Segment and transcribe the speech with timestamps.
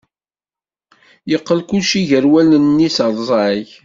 [1.29, 3.67] Yeqqel kulci gar wallen-is rẓag.